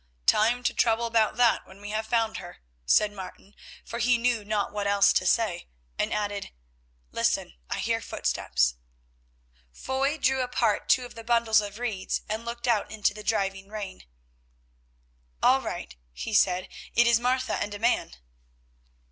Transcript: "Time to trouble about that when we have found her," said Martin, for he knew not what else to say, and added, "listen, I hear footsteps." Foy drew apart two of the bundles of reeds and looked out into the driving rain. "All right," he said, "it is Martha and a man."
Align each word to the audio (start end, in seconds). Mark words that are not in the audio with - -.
"Time 0.25 0.63
to 0.63 0.73
trouble 0.73 1.05
about 1.05 1.35
that 1.37 1.67
when 1.67 1.79
we 1.79 1.91
have 1.91 2.07
found 2.07 2.37
her," 2.37 2.57
said 2.87 3.11
Martin, 3.11 3.53
for 3.85 3.99
he 3.99 4.17
knew 4.17 4.43
not 4.43 4.73
what 4.73 4.87
else 4.87 5.13
to 5.13 5.27
say, 5.27 5.67
and 5.99 6.11
added, 6.11 6.49
"listen, 7.11 7.53
I 7.69 7.77
hear 7.77 8.01
footsteps." 8.01 8.77
Foy 9.71 10.17
drew 10.17 10.41
apart 10.41 10.89
two 10.89 11.05
of 11.05 11.13
the 11.13 11.23
bundles 11.23 11.61
of 11.61 11.77
reeds 11.77 12.21
and 12.27 12.43
looked 12.45 12.67
out 12.67 12.89
into 12.89 13.13
the 13.13 13.21
driving 13.23 13.67
rain. 13.67 14.05
"All 15.43 15.61
right," 15.61 15.95
he 16.13 16.33
said, 16.33 16.67
"it 16.95 17.05
is 17.05 17.19
Martha 17.19 17.57
and 17.57 17.71
a 17.75 17.77
man." 17.77 18.15